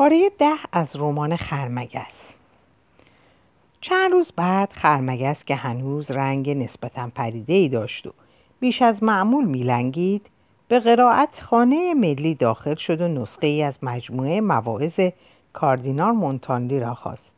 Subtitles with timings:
[0.00, 2.34] پاره ده از رمان خرمگس.
[3.80, 8.12] چند روز بعد خرمگس که هنوز رنگ نسبتا پریده ای داشت و
[8.60, 10.26] بیش از معمول میلنگید
[10.68, 15.00] به قرائت خانه ملی داخل شد و نسخه ای از مجموعه مواعظ
[15.52, 17.32] کاردینال مونتانلی را خواست.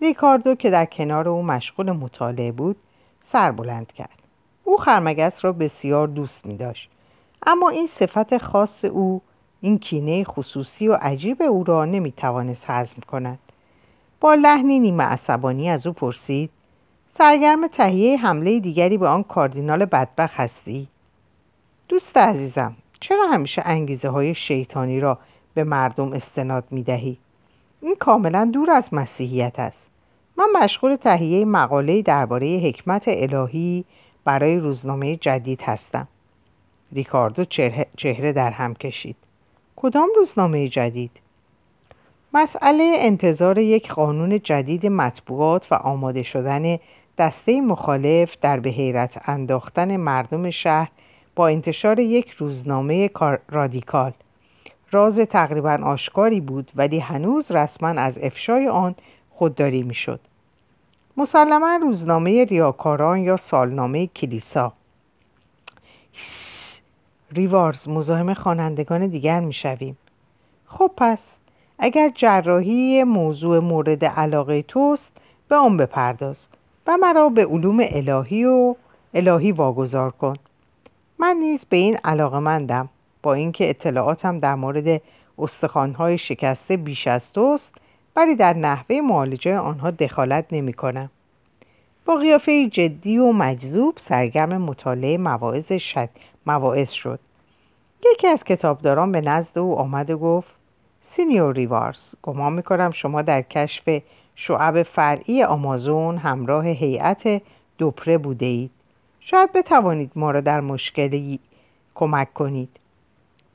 [0.00, 2.76] ریکاردو که در کنار او مشغول مطالعه بود
[3.22, 4.22] سر بلند کرد.
[4.64, 6.90] او خرمگس را بسیار دوست می داشت
[7.46, 9.22] اما این صفت خاص او
[9.60, 13.38] این کینه خصوصی و عجیب او را نمی توانست حزم کند
[14.20, 16.50] با لحنی نیمه عصبانی از او پرسید
[17.18, 20.88] سرگرم تهیه حمله دیگری به آن کاردینال بدبخ هستی؟
[21.88, 25.18] دوست عزیزم چرا همیشه انگیزه های شیطانی را
[25.54, 27.18] به مردم استناد می دهی؟
[27.80, 29.88] این کاملا دور از مسیحیت است
[30.36, 33.84] من مشغول تهیه مقاله درباره حکمت الهی
[34.24, 36.08] برای روزنامه جدید هستم
[36.92, 37.44] ریکاردو
[37.96, 39.16] چهره در هم کشید
[39.80, 41.10] کدام روزنامه جدید؟
[42.34, 46.78] مسئله انتظار یک قانون جدید مطبوعات و آماده شدن
[47.18, 50.90] دسته مخالف در به حیرت انداختن مردم شهر
[51.36, 53.10] با انتشار یک روزنامه
[53.48, 54.12] رادیکال.
[54.92, 58.94] راز تقریبا آشکاری بود ولی هنوز رسما از افشای آن
[59.30, 60.20] خودداری می‌شد.
[61.16, 64.72] مسلما روزنامه ریاکاران یا سالنامه کلیسا.
[67.32, 69.98] ریوارز مزاحم خوانندگان دیگر می‌شویم
[70.66, 71.18] خب پس
[71.78, 75.12] اگر جراحی موضوع مورد علاقه توست
[75.48, 76.46] به آن بپرداز
[76.86, 78.74] و مرا به علوم الهی و
[79.14, 80.34] الهی واگذار کن
[81.18, 82.88] من نیز به این علاقه مندم
[83.22, 85.02] با اینکه اطلاعاتم در مورد
[85.38, 87.74] استخوانهای شکسته بیش از توست
[88.16, 91.10] ولی در نحوه معالجه آنها دخالت نمی کنم.
[92.04, 96.08] با قیافه جدی و مجذوب سرگرم مطالعه مواعظ شد
[96.48, 97.20] مواعظ شد.
[98.12, 100.50] یکی از کتابداران به نزد او آمد و گفت
[101.04, 104.02] سینیور ریوارز گمان می‌کنم شما در کشف
[104.34, 107.42] شعب فرعی آمازون همراه هیئت
[107.78, 108.70] دوپره بوده اید.
[109.20, 111.40] شاید بتوانید ما را در مشکلی
[111.94, 112.76] کمک کنید.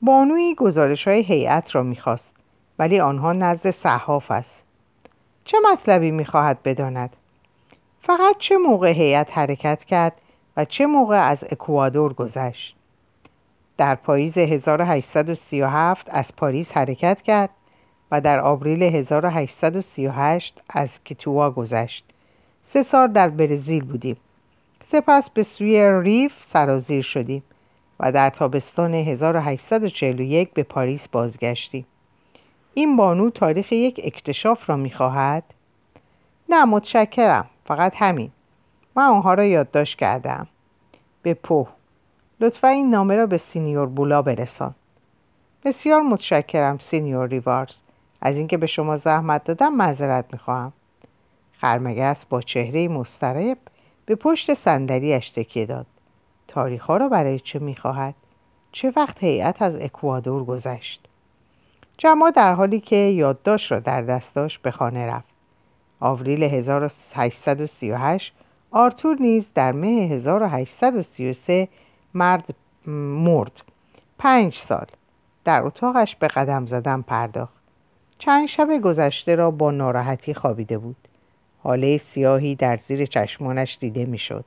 [0.02, 2.30] بانوی گزارش های هیئت را می‌خواست
[2.78, 4.62] ولی آنها نزد صحاف است.
[5.44, 7.16] چه مطلبی می‌خواهد بداند؟
[8.02, 10.12] فقط چه موقع هیئت حرکت کرد
[10.56, 12.76] و چه موقع از اکوادور گذشت؟
[13.76, 17.50] در پاییز 1837 از پاریس حرکت کرد
[18.10, 22.04] و در آوریل 1838 از کیتوا گذشت.
[22.64, 24.16] سه سال در برزیل بودیم.
[24.92, 27.42] سپس به سوی ریف سرازیر شدیم
[28.00, 31.86] و در تابستان 1841 به پاریس بازگشتیم.
[32.74, 35.42] این بانو تاریخ یک اکتشاف را می‌خواهد؟
[36.48, 38.30] نه متشکرم فقط همین
[38.96, 40.46] من آنها را یادداشت کردم
[41.22, 41.66] به پو
[42.44, 44.74] لطفا این نامه را به سینیور بولا برسان.
[45.64, 47.74] بسیار متشکرم سینیور ریوارز
[48.20, 50.72] از اینکه به شما زحمت دادم معذرت می‌خواهم.
[51.52, 53.58] خرمگس با چهره مسترب
[54.06, 55.86] به پشت صندلیاش تکیه داد.
[56.48, 58.14] تاریخها را برای چه می‌خواهد؟
[58.72, 61.08] چه وقت هیئت از اکوادور گذشت؟
[61.98, 65.34] جمع در حالی که یادداشت را در دست داشت به خانه رفت.
[66.00, 68.32] آوریل 1838
[68.70, 71.68] آرتور نیز در مه 1833
[72.16, 72.54] مرد
[72.86, 73.62] مرد.
[74.18, 74.86] پنج سال.
[75.44, 77.62] در اتاقش به قدم زدن پرداخت.
[78.18, 80.96] چند شب گذشته را با ناراحتی خوابیده بود.
[81.62, 84.44] حاله سیاهی در زیر چشمانش دیده می‌شد.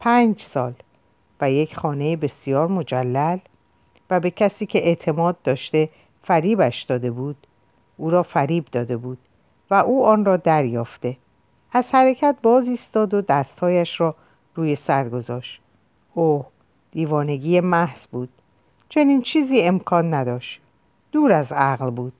[0.00, 0.72] پنج سال.
[1.40, 3.38] و یک خانه بسیار مجلل
[4.10, 5.88] و به کسی که اعتماد داشته
[6.22, 7.46] فریبش داده بود
[7.96, 9.18] او را فریب داده بود
[9.70, 11.16] و او آن را دریافته.
[11.72, 14.14] از حرکت باز ایستاد و دستهایش را
[14.54, 15.60] روی سر گذاشت.
[16.14, 16.51] اوه!
[16.92, 18.28] دیوانگی محض بود.
[18.88, 20.60] چنین چیزی امکان نداشت.
[21.12, 22.12] دور از عقل بود.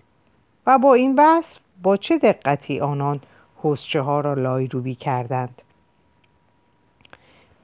[0.66, 3.20] و با این وصف با چه دقتی آنان
[3.62, 5.62] حسچه ها را لایروبی کردند؟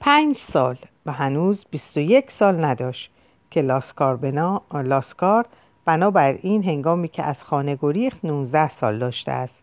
[0.00, 0.76] پنج سال
[1.06, 3.10] و هنوز بیست و یک سال نداشت
[3.50, 5.46] که لاسکار, بنا، لاسکار
[5.84, 9.62] بنابر این هنگامی که از خانه گریخت 19 سال داشته است.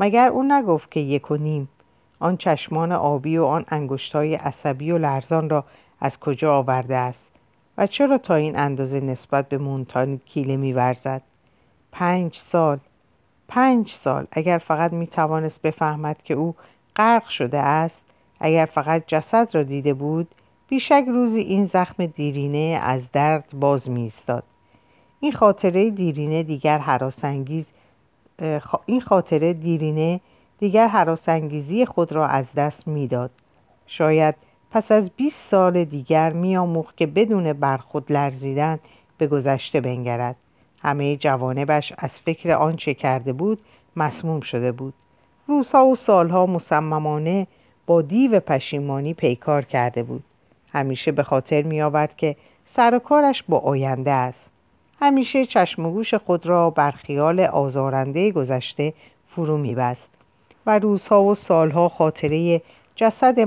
[0.00, 1.68] مگر او نگفت که یک و نیم
[2.20, 5.64] آن چشمان آبی و آن انگشتای عصبی و لرزان را
[6.00, 7.30] از کجا آورده است
[7.78, 11.22] و چرا تا این اندازه نسبت به مونتان کیله میورزد؟
[11.92, 12.78] پنج سال.
[13.48, 14.26] پنج سال.
[14.32, 16.54] اگر فقط می توانست بفهمد که او
[16.96, 18.02] غرق شده است
[18.40, 20.28] اگر فقط جسد را دیده بود
[20.68, 24.12] بیشک روزی این زخم دیرینه از درد باز می.
[25.20, 27.64] این خاطره دیرینه دیگر حراسنگیز
[28.86, 30.20] این خاطره دیرینه
[30.58, 33.30] دیگر حراسنگیزی خود را از دست می‌داد.
[33.86, 34.34] شاید
[34.70, 38.78] پس از 20 سال دیگر میآموخت که بدون برخود لرزیدن
[39.18, 40.36] به گذشته بنگرد.
[40.82, 43.58] همه جوانبش از فکر آنچه کرده بود
[43.96, 44.94] مسموم شده بود.
[45.46, 47.46] روزها و سالها مصممانه
[47.86, 50.24] با دیو پشیمانی پیکار کرده بود.
[50.72, 54.50] همیشه به خاطر می آورد که سر و کارش با آینده است.
[55.00, 58.94] همیشه چشم و گوش خود را بر خیال آزارنده گذشته
[59.28, 60.08] فرو میبست
[60.66, 62.62] و روزها و سالها خاطره
[62.96, 63.40] جسد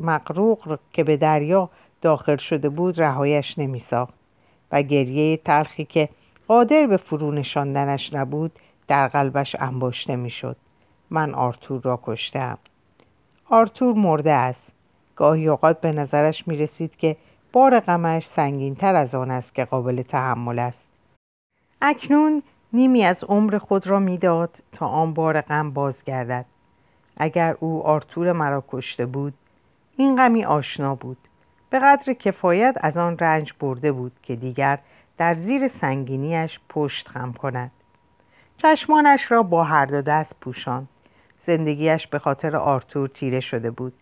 [0.00, 1.70] مقروق که به دریا
[2.02, 4.14] داخل شده بود رهایش نمیساخت
[4.72, 6.08] و گریه تلخی که
[6.48, 8.52] قادر به فرو نشاندنش نبود
[8.88, 10.56] در قلبش انباشته می‌شد.
[11.10, 12.58] من آرتور را کشتم.
[13.50, 14.72] آرتور مرده است.
[15.16, 17.16] گاهی اوقات به نظرش می رسید که
[17.52, 20.78] بار غمش سنگین تر از آن است که قابل تحمل است.
[21.82, 22.42] اکنون
[22.72, 26.44] نیمی از عمر خود را می‌داد تا آن بار غم بازگردد.
[27.16, 29.34] اگر او آرتور مرا کشته بود
[29.96, 31.16] این غمی آشنا بود.
[31.70, 34.78] به قدر کفایت از آن رنج برده بود که دیگر
[35.18, 37.70] در زیر سنگینیش پشت خم کند.
[38.56, 40.88] چشمانش را با هر دو دست پوشاند.
[41.46, 43.92] زندگیش به خاطر آرتور تیره شده بود.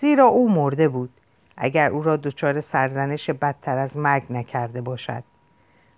[0.00, 1.10] زیرا او مرده بود.
[1.56, 5.22] اگر او را دچار سرزنش بدتر از مرگ نکرده باشد.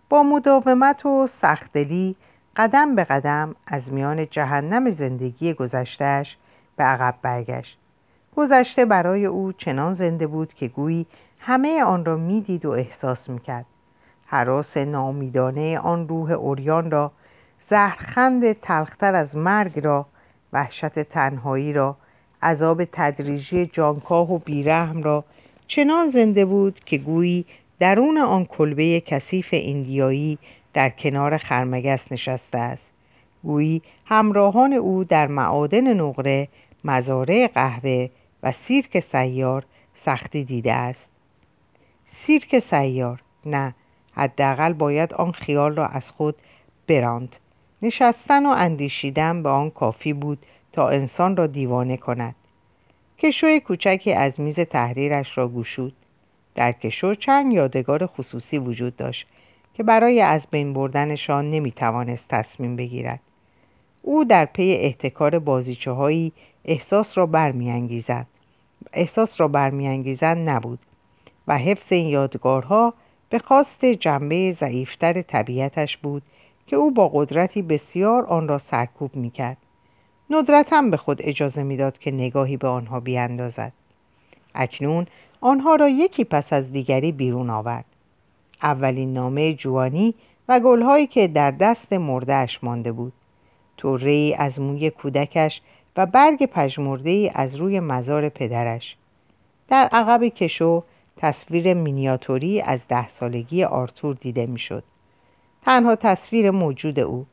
[0.09, 2.17] با مداومت و سختدلی
[2.56, 6.37] قدم به قدم از میان جهنم زندگی گذشتهش
[6.77, 7.79] به عقب برگشت.
[8.37, 11.07] گذشته برای او چنان زنده بود که گویی
[11.39, 13.67] همه آن را می‌دید و احساس می‌کرد.
[14.27, 17.13] حراس نامیدانه آن روح اوریان را
[17.71, 20.07] زهرخند تلختر از مرگ را
[20.53, 21.97] وحشت تنهایی را
[22.43, 25.25] عذاب تدریجی جانکاه و بیرحم را
[25.67, 27.45] چنان زنده بود که گویی
[27.79, 30.39] درون آن کلبه کثیف ایندیایی
[30.75, 32.92] در کنار خرمگس نشسته است.
[33.43, 36.49] گویی همراهان او در معادن نقره
[36.85, 38.09] مزارع قهوه
[38.43, 41.06] و سیرک سیار سختی دیده است.
[42.11, 43.75] سیرک سیار؟ نه
[44.12, 46.35] حداقل باید آن خیال را از خود
[46.89, 47.37] براند.
[47.83, 50.38] نشستن و اندیشیدن به آن کافی بود
[50.73, 52.35] تا انسان را دیوانه کند.
[53.19, 55.93] کشوی کوچکی از میز تحریرش را گشود.
[56.55, 59.27] در کشو چند یادگار خصوصی وجود داشت
[59.75, 63.21] که برای از بین بردنشان نمی‌توانست تصمیم بگیرد.
[64.02, 66.32] او در پی احتکار بازیچه هایی
[66.64, 68.26] احساس را برمیانگیزد.
[68.93, 70.78] احساس را برمیانگیزند نبود
[71.49, 72.94] و حفظ این یادگارها
[73.31, 76.22] به خواست جنبه ضعیفتر طبیعتش بود
[76.66, 79.56] که او با قدرتی بسیار آن را سرکوب می‌کرد.
[80.31, 83.72] ندرتم به خود اجازه می‌داد که نگاهی به آنها بیاندازد.
[84.54, 85.06] اکنون
[85.40, 87.84] آنها را یکی پس از دیگری بیرون آورد.
[88.62, 90.14] اولین نامه جوانی
[90.49, 93.12] و گلهایی که در دست مردهش مانده بود.
[93.77, 95.61] توره از موی کودکش
[95.97, 98.97] و برگ پژمرده از روی مزار پدرش.
[99.69, 100.85] در عقب کشو
[101.17, 104.85] تصویر مینیاتوری از ده سالگی آرتور دیده می‌شد.
[105.63, 107.27] تنها تصویر موجود او.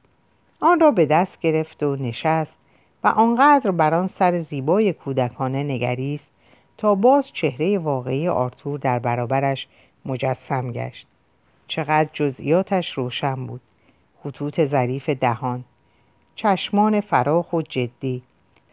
[0.61, 2.55] آن را به دست گرفت و نشست
[3.03, 6.29] و آنقدر بر آن سر زیبای کودکانه نگریست
[6.77, 9.67] تا باز چهره واقعی آرتور در برابرش
[10.05, 11.07] مجسم گشت.
[11.67, 13.61] چقدر جزئیاتش روشن بود.
[14.23, 15.63] خطوط ظریف دهان
[16.41, 18.21] چشمان فراخ و جدی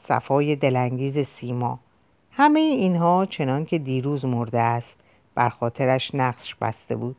[0.09, 1.79] صفای دلانگیز سیما.
[2.33, 4.95] همه اینها چنان که دیروز مرده است
[5.35, 7.17] بر خاطرش نقش بسته بود.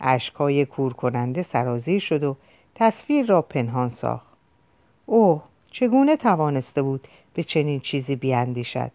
[0.00, 2.36] اشکهای کور کننده سرازیر شد و
[2.74, 4.26] تصویر را پنهان ساخت.
[5.06, 8.90] اوه چگونه توانسته بود به چنین چیزی بیاندیشد؟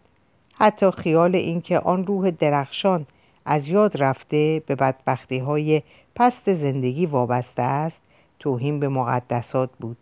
[0.54, 3.06] حتی خیال اینکه آن روح درخشان
[3.44, 5.82] از یاد رفته به بدبختی های
[6.14, 8.00] پست زندگی وابسته است
[8.38, 9.96] توهین به مقدسات بود.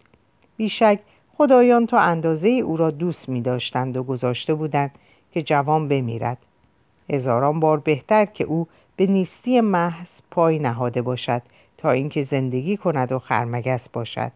[0.56, 0.98] بیشک
[1.36, 4.90] خدایان تا اندازه او را دوست می داشتند و گذاشته بودند
[5.32, 6.38] که جوان بمیرد.
[7.10, 11.42] هزاران بار بهتر که او به نیستی محض پای نهاده باشد
[11.78, 14.32] تا اینکه زندگی کند و خرمگس باشد.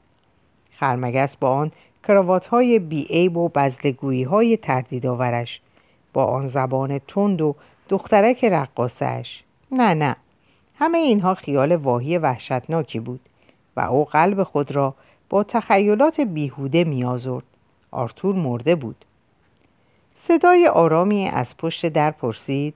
[0.72, 1.72] خرمگس با آن
[2.04, 5.60] کراوات های بیعیب و بزلگویی های تردیدآورش
[6.12, 7.54] با آن زبان تند و
[7.88, 10.16] دخترک رقاسش نه نه.
[10.78, 13.20] همه اینها خیال واهی وحشتناکی بود
[13.76, 14.94] و او قلب خود را
[15.30, 17.44] با تخیلات بیهوده میازرد
[17.90, 19.04] آرتور مرده بود.
[20.28, 22.74] صدای آرامی از پشت در پرسید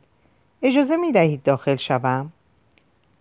[0.63, 2.33] اجازه می دهید داخل شوم؟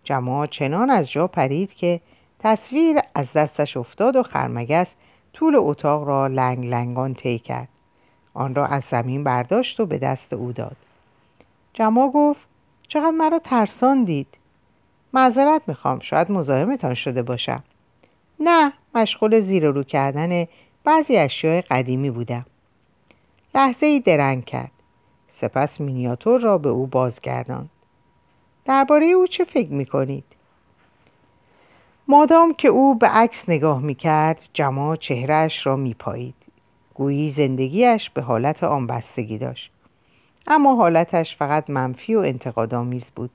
[0.04, 2.00] جماعت چنان از جا پرید که
[2.38, 4.94] تصویر از دستش افتاد و خرمگس
[5.32, 7.68] طول اتاق را لنگ لنگان طی کرد.
[8.34, 10.76] آن را از زمین برداشت و به دست او داد.
[11.72, 12.40] جما گفت
[12.88, 14.26] چقدر مرا ترسان دید
[15.12, 17.62] معذرت می‌خوام شاید مزاحمتان شده باشم.
[18.40, 20.46] نه مشغول زیر رو کردن
[20.84, 22.46] بعضی اشیاء قدیمی بودم.
[23.54, 24.70] لحظه ای درنگ کرد.
[25.40, 27.70] سپس مینیاتور را به او بازگرداند.
[28.64, 30.24] درباره او چه فکر می‌کنید؟
[32.08, 36.34] مادام که او به عکس نگاه می‌کرد جماع چهرهش را میپایید.
[36.94, 39.70] گویی زندگیش به حالت آن بستگی داشت.
[40.46, 43.30] اما حالتش فقط منفی و انتقادآمیز بود.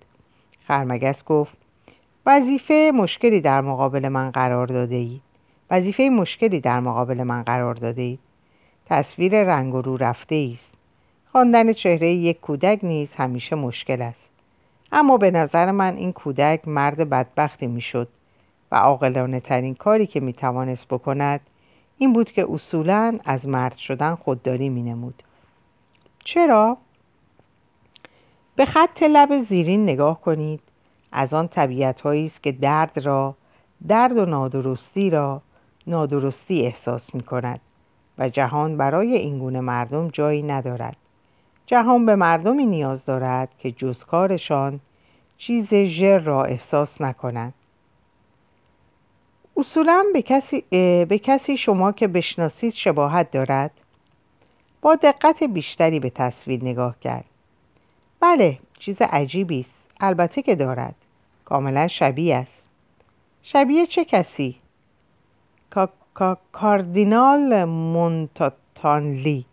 [0.68, 1.58] خرمگس گفت
[2.26, 5.22] وظیفه مشکلی در مقابل من قرار داده اید.
[5.72, 8.20] وظیفه مشکلی در مقابل من قرار داده اید.
[8.86, 10.74] تصویر رنگ و رو رفته است.
[11.32, 14.30] خواندن چهره یک کودک نیز همیشه مشکل است.
[14.92, 18.08] اما به نظر من این کودک مرد بدبختی می‌شد
[18.72, 21.40] و عاقلانه ترین کاری که می توانست بکند
[21.98, 25.24] این بود که اصولا از مرد شدن خودداری می نمود.
[26.24, 26.78] چرا؟
[28.56, 30.60] به خط لب زیرین نگاه کنید.
[31.12, 33.36] از آن طبیعت است که درد را
[33.88, 35.42] درد و نادرستی را
[35.88, 37.60] نادرستی احساس می کند
[38.18, 40.96] و جهان برای این گونه مردم جایی ندارد.
[41.66, 44.80] جهان به مردمی نیاز دارد که جز کارشان
[45.38, 47.54] چیز ژر را احساس نکنند.
[49.58, 50.62] اصولا به کسی,
[51.06, 53.72] به کسی شما که بشناسید شباهت دارد؟
[54.82, 57.25] با دقت بیشتری به تصویر نگاه کرد.
[58.20, 59.79] بله چیز عجیبی است.
[60.00, 60.96] البته که دارد.
[61.46, 62.63] کاملا شبیه است.
[63.44, 64.56] شبیه چه کسی؟
[66.51, 69.46] کاردینال مونتاتانلی.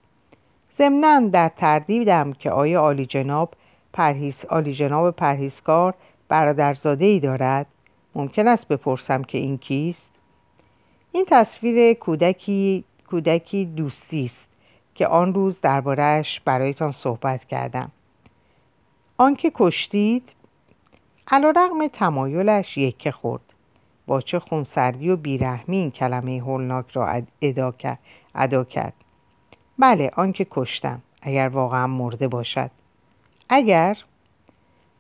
[0.79, 3.55] ضمنا در تردیدم که آیا عالی جناب
[3.93, 5.95] پرهیز عالی جناب پرهیزکار
[6.29, 7.67] برادرزاده ای دارد
[8.15, 10.11] ممکن است بپرسم که این کیست؟
[11.13, 14.47] این تصویر کودکی کودکی دوستی است
[14.95, 17.91] که آن روز دربارهش برایتان صحبت کردم.
[19.19, 20.33] آنکه کشتید
[21.29, 23.43] علیرغم تمایلش یکه خورد.
[24.07, 27.23] با چه خونسردی و بیرحمی این کلمه هولناک را
[28.35, 28.95] ادا کرد.
[29.79, 32.71] بله آنکه کشتم اگر واقعا مرده باشد.
[33.49, 33.99] اگر؟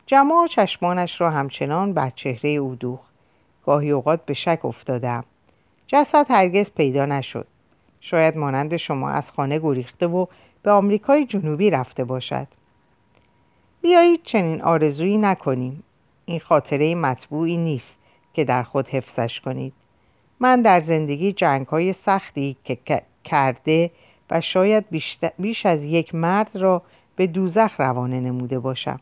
[0.06, 3.12] جماع چشمانش را همچنان بر چهره او دوخت.
[3.66, 5.24] گاهی اوقات به شک افتادم.
[5.86, 7.46] جسد هرگز پیدا نشد.
[8.00, 10.26] شاید مانند شما از خانه گریخته و
[10.62, 12.46] به آمریکای جنوبی رفته باشد.
[13.82, 15.82] بیایید چنین آرزویی نکنیم.
[16.26, 17.96] این خاطره مطبوعی نیست
[18.34, 19.72] که در خود حفظش کنید.
[20.40, 22.78] من در زندگی جنگ های سختی که
[23.24, 23.90] کرده
[24.30, 24.84] و شاید
[25.38, 26.82] بیش از یک مرد را
[27.16, 29.00] به دوزخ روانه نموده باشم.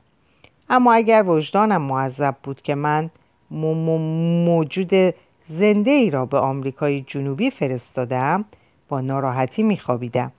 [0.70, 3.10] اما اگر وجدانم معذب بود که من
[3.50, 5.14] موجود
[5.48, 8.44] زنده ای را به آمریکای جنوبی فرستادم
[8.88, 10.32] با ناراحتی میخوابیدم.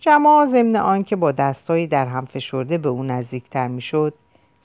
[0.00, 4.14] جماع ضمن آنکه با دستهایی در هم فشرده به او نزدیکتر می‌شد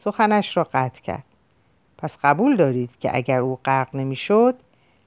[0.07, 1.23] سخنش را قطع کرد.
[1.97, 4.55] پس قبول دارید که اگر او غرق نمی‌شد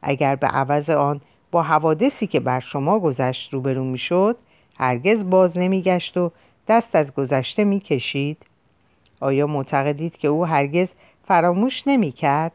[0.03, 4.37] اگر به عوض آن با حوادثی که بر شما گذشت روبرو می‌شد
[4.79, 6.31] هرگز باز نمیگشت و
[6.69, 8.47] دست از گذشته می‌کشید.
[9.21, 10.89] آیا معتقدید که او هرگز
[11.25, 12.53] فراموش نمی‌کرد؟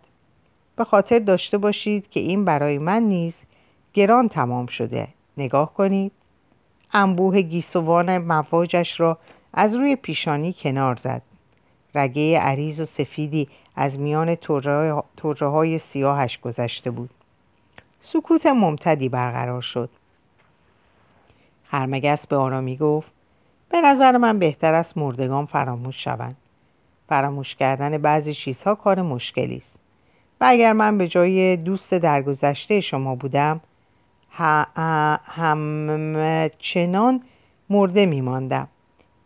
[0.75, 3.33] به خاطر داشته باشید که این برای من نیز
[3.93, 5.07] گران تمام شده.
[5.37, 6.11] نگاه کنید.
[6.93, 9.17] انبوه گیسوان مواجش را
[9.53, 11.21] از روی پیشانی کنار زد.
[11.95, 17.09] رگه عریض و سفیدی از میان طره های سیاهش گذشته بود.
[18.01, 19.89] سکوت ممتدی برقرار شد.
[21.65, 23.11] خرمگس به آرامی گفت
[23.69, 26.35] به نظر من بهتر است مردگان فراموش شوند.
[27.09, 29.75] فراموش کردن بعضی چیزها کار مشکلی است.
[30.41, 33.61] و اگر من به جای دوست درگذشته شما بودم
[35.25, 37.21] همچنان
[37.69, 38.67] مرده میماندم.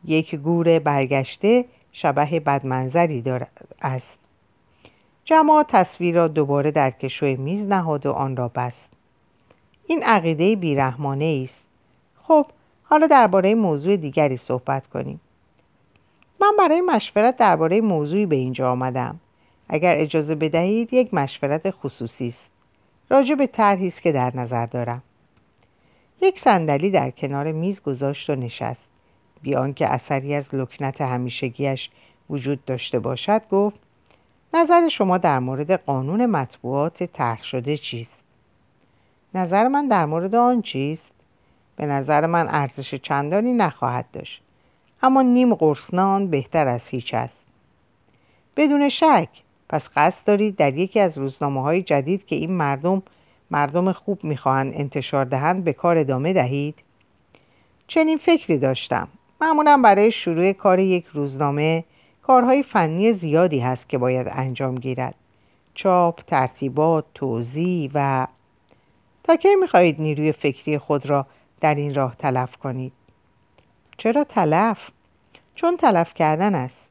[0.06, 3.24] یک گور برگشته شبه بدمنظری
[3.82, 4.20] است.
[5.26, 8.90] جماع تصویر را دوباره در کشوی میز نهاد و آن را بست.
[9.88, 11.68] این عقیده بیرحمانه است.
[12.24, 12.46] خب
[12.84, 15.20] حالا درباره موضوع دیگری صحبت کنیم.
[16.42, 19.20] من برای مشورت درباره موضوعی به اینجا آمدم.
[19.70, 22.50] اگر اجازه بدهید یک مشورت خصوصی است.
[23.10, 25.04] راجع به طرحی است که در نظر دارم.
[26.22, 28.89] یک صندلی در کنار میز گذاشت و نشست.
[29.42, 31.90] بیان که اثری از لکنت همیشگیش
[32.30, 33.80] وجود داشته باشد گفت
[34.54, 38.20] نظر شما در مورد قانون مطبوعات طرح شده چیست؟
[39.34, 41.12] نظر من در مورد آن چیست؟
[41.76, 44.42] به نظر من ارزش چندانی نخواهد داشت
[45.04, 47.46] اما نیم قرصنان بهتر از هیچ است.
[48.58, 49.30] بدون شک
[49.70, 53.04] پس قصد دارید در یکی از روزنامه های جدید که این مردم
[53.52, 56.76] مردم خوب می‌خواهند انتشار دهند به کار ادامه دهید؟
[57.88, 59.08] چنین فکری داشتم.
[59.42, 61.84] معمولا برای شروع کار یک روزنامه
[62.24, 65.16] کارهای فنی زیادی هست که باید انجام گیرد.
[65.74, 68.28] چاپ، ترتیبات، توضیح و
[69.24, 71.26] تا کی می‌خواهید نیروی فکری خود را
[71.62, 72.92] در این راه تلف کنید؟
[73.98, 74.78] چرا تلف؟
[75.56, 76.88] چون تلف کردن است.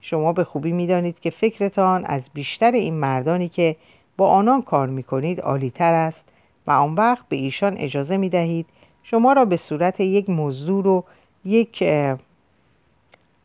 [0.00, 3.76] شما به خوبی می‌دانید که فکرتان از بیشتر این مردانی که
[4.16, 6.24] با آنان کار می کنید عالیتر است
[6.66, 8.66] و آن وقت به ایشان اجازه می دهید
[9.02, 11.04] شما را به صورت یک مزدور و
[11.44, 11.84] یک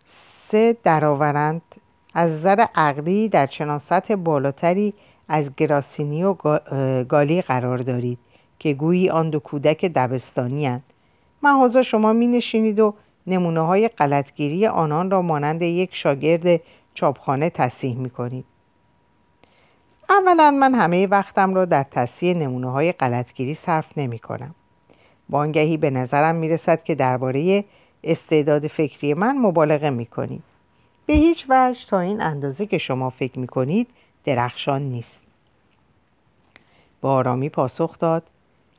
[0.06, 1.62] سه درآورند
[2.14, 4.94] از نظر عقلی در چنان سطح بالاتری
[5.28, 6.34] از گراسینی و
[7.04, 8.20] گالی قرار دارید
[8.60, 10.84] که گویی آن دو کودک دبستانی هند.
[11.44, 12.94] محاضا شما می نشینید و
[13.28, 16.62] نمونه های غلطگیری آنان را مانند یک شاگرد
[16.94, 18.46] چاپخانه تصیح می کنید.
[20.10, 24.56] اولا من همه وقتم را در تصیح نمونه های غلطگیری صرف نمی کنم.
[25.30, 27.64] بانگهی به نظرم می رسد که درباره
[28.04, 30.44] استعداد فکری من مبالغه می کنید.
[31.06, 33.88] به هیچ وجه تا این اندازه که شما فکر می کنید
[34.24, 35.20] درخشان نیست.
[37.02, 38.24] با آرامی پاسخ داد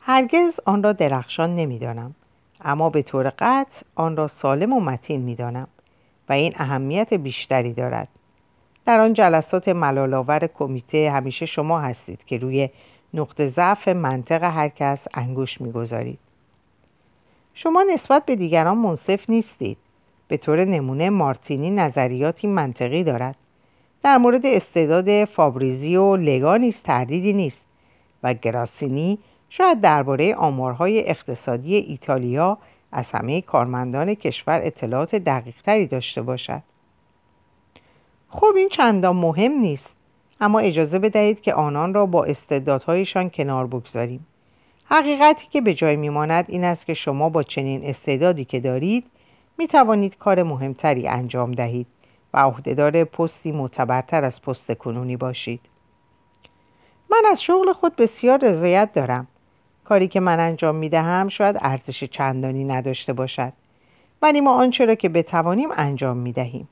[0.01, 2.15] هرگز آن را درخشان نمی‌دانم
[2.61, 5.69] اما به طور قطع آن را سالم و متین می‌دانم
[6.29, 8.09] و این اهمیت بیشتری دارد
[8.87, 12.69] در آن جلسات ملالآور کمیته همیشه شما هستید که روی
[13.15, 16.19] نقطه ضعف منطق هر کس انگوش می‌گذارید
[17.61, 19.79] شما نسبت به دیگران منصف نیستید.
[20.29, 23.37] به طور نمونه مارتینی نظریاتی منطقی دارد.
[24.03, 27.67] در مورد استعداد فابریزی و لگا نیز تردیدی نیست
[28.23, 32.59] و گراسینی شاید درباره آمارهای اقتصادی ایتالیا
[32.93, 36.62] از همه کارمندان کشور اطلاعات دقیقتری داشته باشد.
[38.29, 39.91] خب این چندان مهم نیست
[40.41, 44.27] اما اجازه بدهید که آنان را با استعدادهایشان کنار بگذاریم.
[44.90, 49.04] حقیقتی که به جای میماند این است که شما با چنین استعدادی که دارید
[49.59, 51.87] می توانید کار مهمتری انجام دهید
[52.35, 55.61] و عهدهدار پستی معتبرتر از پست کنونی باشید.
[57.11, 59.26] من از شغل خود بسیار رضایت دارم.
[59.85, 63.52] کاری که من انجام می دهم شاید ارزش چندانی نداشته باشد
[64.23, 66.68] ولی ما آنچه را که بتوانیم انجام می دهیم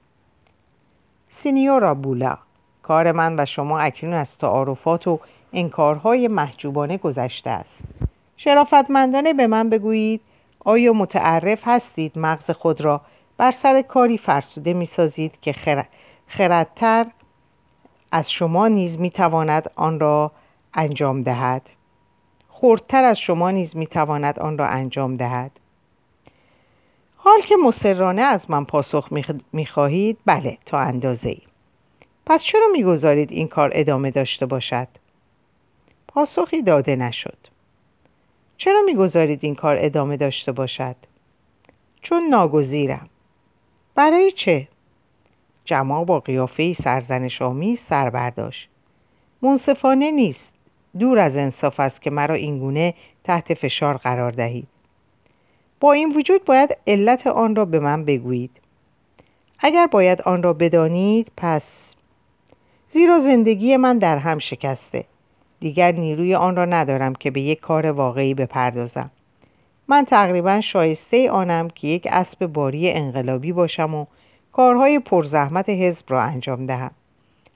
[1.30, 2.38] سینیورا بولا
[2.82, 5.20] کار من و شما اکنون از تعارفات و
[5.52, 7.95] انکارهای محجوبانه گذشته است.
[8.36, 10.20] شرافتمندانه به من بگویید
[10.64, 13.00] آیا متعرف هستید مغز خود را؟
[13.36, 15.54] بر سر کاری فرسوده می سازید که
[16.26, 17.06] خردتر
[18.12, 20.32] از شما نیز می تواند آن را
[20.74, 21.62] انجام دهد.
[22.48, 25.50] خردتر از شما نیز می تواند آن را انجام دهد.
[27.16, 29.08] حال که مسررانه از من پاسخ
[29.52, 31.42] می خواهید بله تا اندازه ای
[32.26, 34.88] پس چرا می‌گذارید این کار ادامه داشته باشد؟
[36.08, 37.38] پاسخی داده نشد.
[38.56, 40.96] چرا می‌گذارید این کار ادامه داشته باشد؟
[42.02, 43.08] چون ناگزیرم.
[43.94, 44.68] برای چه؟
[45.64, 48.68] جماع با قیافه سرزنش آمیز سر برداشت.
[49.42, 50.52] منصفانه نیست.
[50.98, 54.68] دور از انصاف است که مرا اینگونه تحت فشار قرار دهید.
[55.80, 58.50] با این وجود باید علت آن را به من بگویید.
[59.58, 61.94] اگر باید آن را بدانید پس
[62.92, 65.04] زیرا زندگی من در هم شکسته.
[65.60, 69.10] دیگر نیروی آن را ندارم که به یک کار واقعی بپردازم.
[69.88, 74.06] من تقریبا شایسته آنم که یک اسب باری انقلابی باشم و
[74.52, 76.90] کارهای پرزحمت حزب را انجام دهم.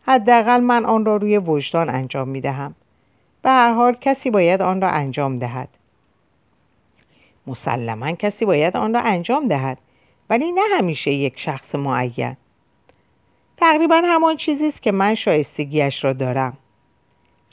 [0.06, 2.74] حداقل من آن را روی وجدان انجام می دهم.
[3.42, 5.68] به هر حال کسی باید آن را انجام دهد.
[7.46, 9.78] مسلما کسی باید آن را انجام دهد
[10.30, 12.36] ولی نه همیشه یک شخص معین.
[13.56, 16.56] تقریبا همان چیزی است که من شایستگیش را دارم.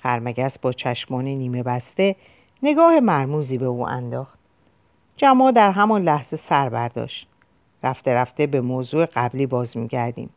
[0.07, 2.15] خرمگس با چشمان نیمه بسته
[2.63, 4.39] نگاه مرموزی به او انداخت.
[5.17, 7.27] جماع در همان لحظه سر برداشت.
[7.83, 10.29] رفته رفته به موضوع قبلی باز میگردیم.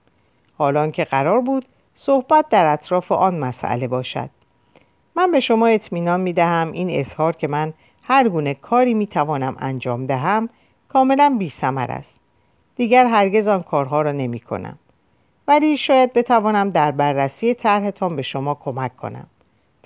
[0.58, 4.30] حالان که قرار بود صحبت در اطراف آن مسئله باشد.
[5.16, 9.56] من به شما اطمینان می دهم این اظهار که من هر گونه کاری می توانم
[9.58, 10.48] انجام دهم
[10.88, 12.14] کاملا بی سمر است.
[12.76, 14.78] دیگر هرگز آن کارها را نمی کنم
[15.48, 19.26] ولی شاید بتوانم در بررسی طرحتان به شما کمک کنم.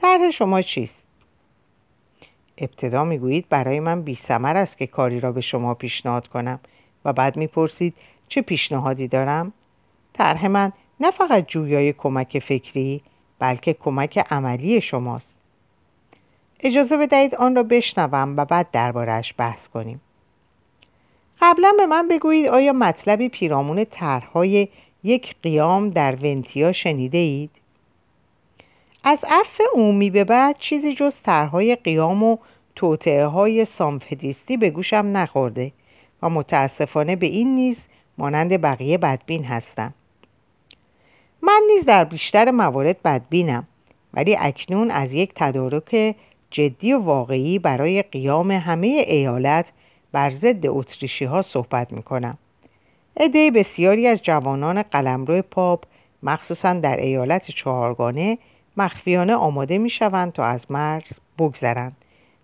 [0.04, 1.04] طرح شما چیست؟
[2.58, 6.60] ابتدا می‌گویید برای من بی سمر است که کاری را به شما پیشنهاد کنم
[7.04, 7.94] و بعد می‌پرسید
[8.28, 9.52] چه پیشنهادی دارم؟
[10.12, 13.02] طرح من نه فقط جویای کمک فکری
[13.38, 15.36] بلکه کمک عملی شماست.
[16.60, 20.00] اجازه بدهید آن را بشنوم و بعد دربارهش بحث کنیم.
[21.40, 24.68] قبلا به من بگویید آیا مطلبی پیرامون طرحهای
[25.04, 27.50] یک قیام در ونتیا شنیده اید؟
[29.06, 32.36] از عفو عمومی به بعد چیزی جز طرحهای قیام و
[32.76, 35.72] توطعه های سامفدیستی به گوشم نخورده
[36.22, 37.86] و متاسفانه به این نیز
[38.18, 39.94] مانند بقیه بدبین هستم
[41.42, 43.66] من نیز در بیشتر موارد بدبینم
[44.14, 46.14] ولی اکنون از یک تدارک
[46.50, 49.72] جدی و واقعی برای قیام همه ایالت
[50.12, 52.38] بر ضد اتریشی ها صحبت می کنم.
[53.16, 55.84] عده بسیاری از جوانان قلمرو پاپ
[56.22, 58.38] مخصوصا در ایالت چهارگانه
[58.76, 61.96] مخفیانه آماده می شوند تا از مرز بگذرند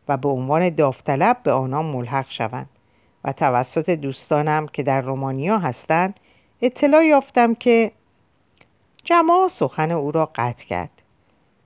[0.09, 2.69] و به عنوان داوطلب به آنان ملحق شوند
[3.25, 6.21] و توسط دوستانم که در رومانیا هستند
[6.63, 7.93] اطلاع یافتم که
[9.05, 10.91] جماع سخن او را قطع کرد.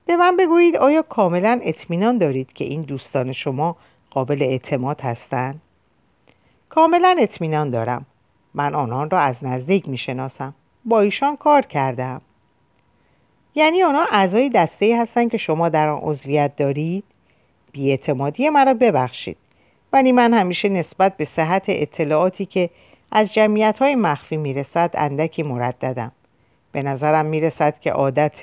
[0.05, 3.75] به من بگویید آیا کاملا اطمینان دارید که این دوستان شما
[4.09, 5.61] قابل اعتماد هستند؟
[6.69, 8.05] کاملا اطمینان دارم.
[8.53, 10.53] من آنان را از نزدیک می شناسم
[10.85, 12.21] با ایشان کار کردم
[13.55, 17.03] یعنی آنها اعضای دسته هستند که شما در آن عضویت دارید.
[17.71, 19.37] بیاعتمادی مرا ببخشید.
[19.93, 22.69] ولی من همیشه نسبت به صحت اطلاعاتی که
[23.11, 26.11] از جمعیت های مخفی می‌رسد اندکی مرددم.
[26.71, 28.41] به نظرم می‌رسد که عادت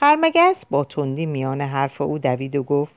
[0.00, 2.94] خرمگس با تندی میان حرف او دوید و گفت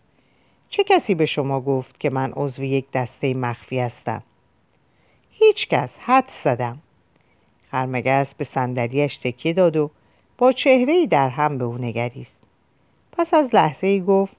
[0.70, 4.24] چه کسی به شما گفت که من عضو یک دسته مخفی هستم؟
[5.32, 6.78] هیچ کس حد زدم.
[7.72, 9.90] خرمگس به صندلیاش تکیه داد و
[10.44, 12.36] با چهره در هم به او نگریست.
[13.12, 14.36] پس از لحظه ای گفت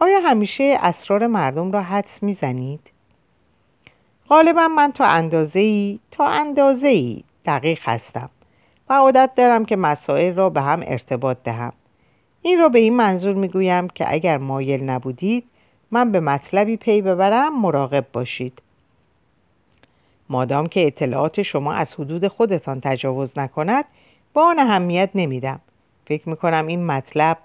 [0.00, 2.80] آیا همیشه اسرار مردم را حدس می‌زنید؟
[4.28, 8.30] غالبا من تا اندازه ای تا اندازه ای دقیق هستم
[8.88, 11.72] و عادت دارم که مسائل را به هم ارتباط دهم.
[12.42, 15.44] این را به این منظور می‌گویم که اگر مایل نبودید
[15.90, 18.62] من به مطلبی پی ببرم مراقب باشید.
[20.28, 23.84] مادام که اطلاعات شما از حدود خودتان تجاوز نکند
[24.34, 25.60] با آن اهمیت نمیدم.
[26.06, 27.38] فکر می‌کنم این مطلب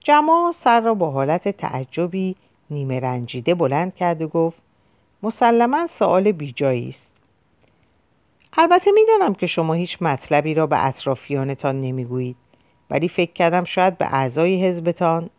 [0.00, 2.36] جماع سر را با حالت تعجبی
[2.70, 4.58] نیمه رنجیده بلند کرد و گفت
[5.22, 7.12] مسلما سوال بیجایی است.
[8.56, 12.36] البته می‌دانم که شما هیچ مطلبی را به اطرافیانتان نمی‌گویید
[12.90, 15.30] ولی فکر کردم شاید به اعضای حزبتان.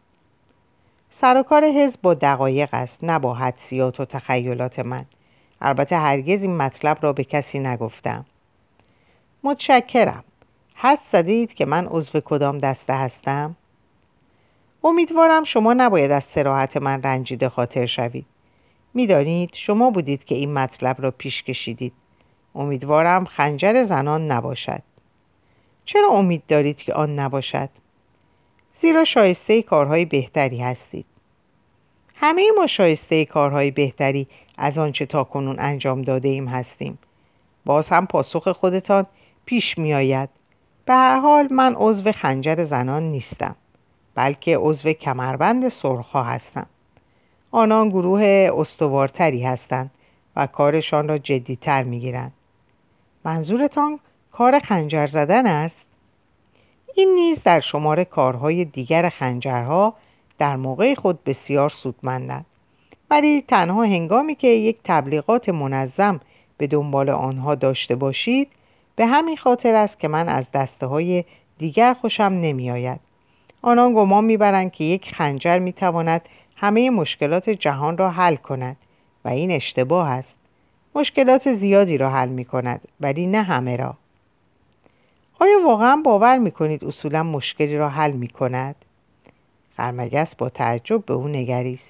[1.10, 5.06] سر و کار حزب با دقایق است نه با حدسیات و تخیلات من.
[5.62, 8.26] البته هرگز این مطلب را به کسی نگفتم.
[9.44, 10.24] متشکرم.
[10.86, 13.56] حد زدید که من عضو کدام دسته هستم؟
[14.84, 18.26] امیدوارم شما نباید از سراحت من رنجیده خاطر شوید.
[18.94, 21.94] می‌دانید شما بودید که این مطلب را پیش کشیدید.
[22.56, 24.82] امیدوارم خنجر زنان نباشد.
[25.86, 27.70] چرا امید دارید که آن نباشد؟
[28.82, 31.06] زیرا شایسته کارهای بهتری هستید.
[32.16, 36.98] همه ما شایسته کارهای بهتری از آنچه تا کنون انجام داده ایم هستیم.
[37.66, 39.06] باز هم پاسخ خودتان
[39.46, 40.30] پیش می آید
[40.86, 43.56] به هر حال من عضو خنجر زنان نیستم
[44.16, 46.66] بلکه عضو کمربند سرخها هستم.
[47.52, 49.92] آنان گروه استوارتری هستند
[50.36, 52.32] و کارشان را جدیتر می گیرند
[53.26, 54.00] منظورتان
[54.32, 55.86] کار خنجر زدن است؟
[56.96, 59.94] این نیز در شمار کارهای دیگر خنجرها
[60.38, 62.46] در موقع خود بسیار سودمندند.
[63.10, 66.20] ولی تنها هنگامی که یک تبلیغات منظم
[66.58, 68.48] به دنبال آنها داشته باشید
[68.96, 71.24] به همین خاطر است که من از دسته های
[71.58, 73.00] دیگر خوشم نمی آید.
[73.62, 76.22] آنان گمان می‌برند که یک خنجر می‌تواند
[76.56, 78.78] همه مشکلات جهان را حل کند
[79.26, 80.36] و این اشتباه است.
[80.96, 83.96] مشکلات زیادی را حل می کند ولی نه همه را.
[85.40, 88.76] آیا واقعا باور می کنید اصولا مشکلی را حل می کند؟
[89.78, 91.90] خرمگس با تعجب به او نگریست.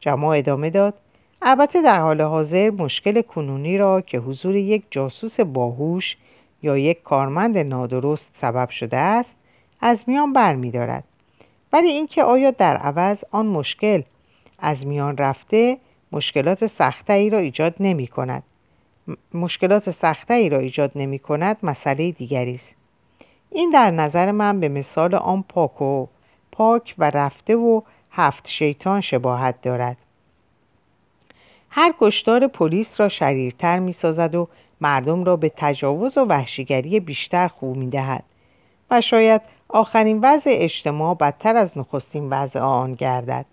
[0.00, 0.94] جماع ادامه داد
[1.42, 6.16] البته در حال حاضر مشکل کنونی را که حضور یک جاسوس باهوش
[6.62, 9.34] یا یک کارمند نادرست سبب شده است
[9.80, 11.04] از میان بر می دارد.
[11.72, 14.02] ولی اینکه آیا در عوض آن مشکل
[14.58, 15.78] از میان رفته
[16.12, 18.42] مشکلات سخته ای را ایجاد نمی کند
[19.34, 22.74] مشکلات سخته ای را ایجاد نمی کند مسئله دیگری است.
[23.50, 26.06] این در نظر من به مثال آن پاک و
[26.52, 29.96] پاک و رفته و هفت شیطان شباهت دارد.
[31.70, 34.48] هر کشتار پلیس را شریرتر می سازد و
[34.80, 38.24] مردم را به تجاوز و وحشیگری بیشتر خو می دهد
[38.90, 43.46] و شاید آخرین وضع اجتماع بدتر از نخستین وضع آن گردد.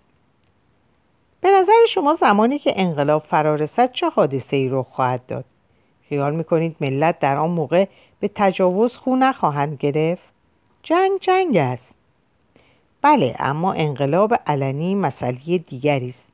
[1.40, 5.44] به نظر شما زمانی که انقلاب فرارسد چه حادثه ای رخ خواهد داد؟
[6.08, 7.86] خیال می‌کنید ملت در آن موقع
[8.20, 10.28] به تجاوز خو نخواهند گرفت؟
[10.82, 11.94] جنگ جنگ است.
[13.02, 16.27] بله اما انقلاب علنی مسئله دیگری است.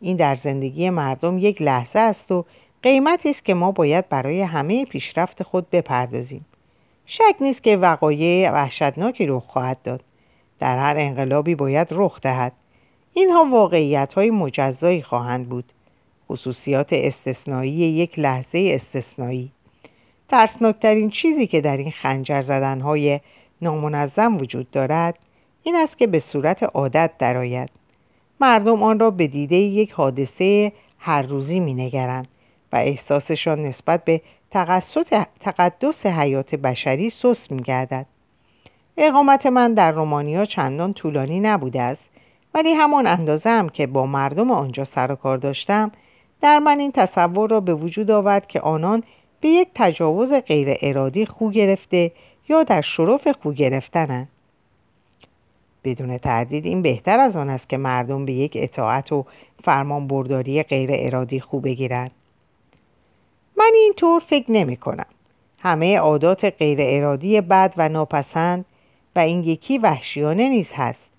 [0.00, 2.44] این در زندگی مردم یک لحظه است و
[2.82, 6.46] قیمتی است که ما باید برای همه پیشرفت خود بپردازیم.
[7.06, 10.02] شک نیست که وقایع وحشتناکی رخ خواهد داد.
[10.58, 12.52] در هر انقلابی باید رخ دهد.
[13.12, 15.64] اینها واقعیت های مجزایی خواهند بود.
[16.28, 19.52] خصوصیات استثنایی یک لحظه استثنایی.
[20.28, 23.20] ترسناکترین چیزی که در این خنجر زدنهای
[23.62, 25.18] نامنظم وجود دارد
[25.62, 27.70] این است که به صورت عادت درآید.
[28.40, 32.28] مردم آن را به دیده یک حادثه هر روزی می نگرند
[32.72, 34.20] و احساسشان نسبت به
[35.40, 38.06] تقدس حیات بشری سوس می گردد.
[38.96, 42.10] اقامت من در رومانیا چندان طولانی نبوده است
[42.54, 45.92] ولی همان اندازه هم که با مردم آنجا سر و کار داشتم
[46.40, 49.02] در من این تصور را به وجود آورد که آنان
[49.40, 52.12] به یک تجاوز غیر ارادی خو گرفته
[52.48, 54.28] یا در شرف خو گرفتنند
[55.86, 59.24] بدون تردید این بهتر از آن است که مردم به یک اطاعت و
[59.64, 62.10] فرمان برداری غیر ارادی خو بگیرند.
[63.56, 65.06] من اینطور فکر نمی کنم.
[65.58, 68.64] همه عادات غیر ارادی بد و ناپسند
[69.16, 71.10] و این یکی وحشیانه نیز هست.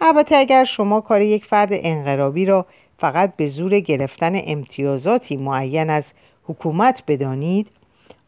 [0.00, 2.66] البته اگر شما کار یک فرد انقلابی را
[2.98, 6.12] فقط به زور گرفتن امتیازاتی معین از
[6.44, 7.66] حکومت بدانید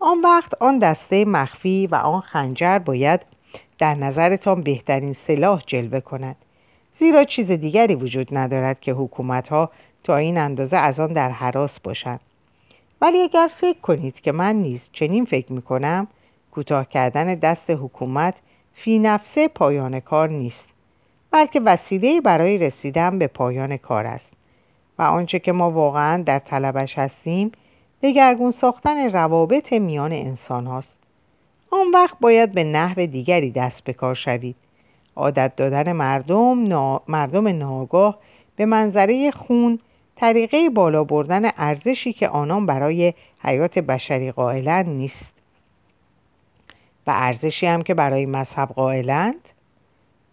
[0.01, 3.21] آن وقت آن دسته مخفی و آن خنجر باید
[3.79, 6.37] در نظرتان بهترین سلاح جلوه کند.
[6.99, 9.71] زیرا چیز دیگری وجود ندارد که حکومت ها
[10.05, 12.21] تا این اندازه از آن در حراس باشند.
[13.01, 16.07] ولی اگر فکر کنید که من نیز چنین فکر می کنم
[16.51, 18.35] کوتاه کردن دست حکومت
[18.75, 20.69] فی نفسه پایان کار نیست
[21.31, 24.33] بلکه وسیله برای رسیدن به پایان کار است.
[24.99, 27.53] و آنچه که ما واقعا در طلبش هستیم
[28.03, 30.98] دگرگون ساختن روابط میان انسان هاست
[31.71, 34.57] آن وقت باید به نحو دیگری دست به کار شوید.
[35.17, 36.59] عادت دادن مردم,
[37.09, 38.19] مردم ناگاه
[38.57, 39.79] به منظره خون
[40.17, 45.33] طریقه بالا بردن ارزشی که آنان برای حیات بشری قائلند نیست.
[47.07, 49.49] و ارزشی هم که برای مذهب قائلند؟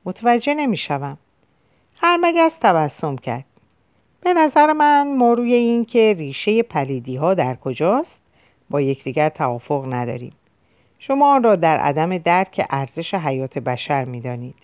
[0.05, 1.17] متوجه نمی‌شوم.
[1.95, 3.45] خرمگس تبسم کرد.
[4.21, 8.21] به نظر من ما روی این که ریشه پلیدی ها در کجاست
[8.69, 10.33] با یکدیگر توافق نداریم.
[11.07, 14.55] شما آن را در عدم درک ارزش حیات بشر می‌دانید.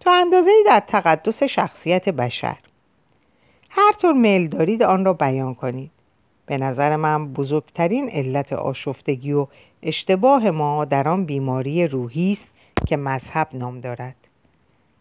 [0.00, 2.56] تا اندازه در تقدس شخصیت بشر.
[3.70, 5.90] هر طور میل دارید آن را بیان کنید.
[6.46, 9.46] به نظر من بزرگترین علت آشفتگی و
[9.82, 12.50] اشتباه ما در آن بیماری روحی است
[12.86, 14.16] که مذهب نام دارد.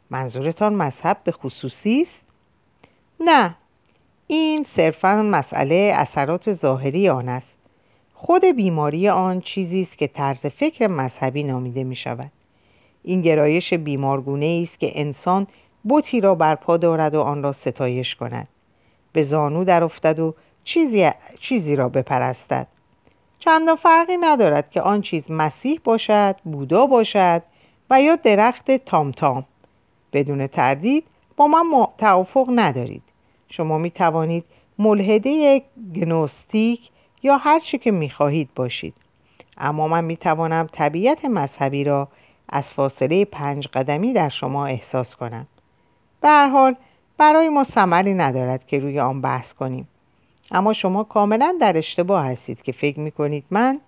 [0.10, 2.22] منظورتان مذهب به خصوصی است؟
[3.20, 3.56] نه.
[4.28, 7.61] این صرفا مسئله اثرات ظاهری آن است.
[8.24, 12.32] خود بیماری آن چیزی است که طرز فکر مذهبی نامیده می شود
[13.04, 15.48] این گرایش بیمارگونه است که انسان
[15.84, 18.48] بوتی را برپا دارد و آن را ستایش کند.
[19.14, 22.68] به زانو در افتد و چیزی, چیزی را بپرستد.
[23.40, 27.42] چندان فرقی ندارد که آن چیز مسیح باشد بودا باشد
[27.90, 29.46] و یا درخت تام تام
[30.14, 31.04] بدون تردید
[31.38, 33.04] با من توافق ندارید.
[33.50, 34.44] شما می توانید
[34.80, 35.62] ملحده
[35.96, 36.91] گنوستیک
[37.24, 38.94] یا هر چی که می خواهید باشید.
[39.58, 42.08] اما من می توانم طبیعت مذهبی را
[42.50, 45.48] از فاصله پنج قدمی در شما احساس کنم.
[46.22, 46.76] به حال
[47.18, 49.88] برای ما ثمری ندارد که روی آن بحث کنیم.
[50.52, 53.80] اما شما کاملا در اشتباه هستید که فکر می کنید من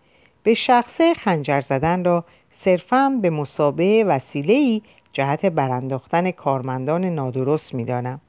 [0.43, 4.81] به شخصه خنجر زدن را صرفا به مسابه وسیله‌ای
[5.13, 8.21] جهت برانداختن کارمندان نادرست می دانم.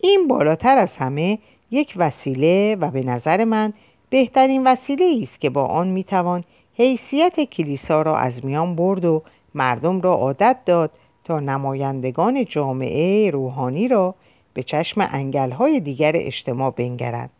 [0.00, 1.38] این بالاتر از همه
[1.70, 3.72] یک وسیله و به نظر من
[4.10, 9.22] بهترین وسیله است که با آن می توان حیثیت کلیسا را از میان برد و
[9.54, 10.90] مردم را عادت داد
[11.24, 14.14] تا نمایندگان جامعه روحانی را
[14.54, 17.30] به چشم انگلهای دیگر اجتماع بنگرند.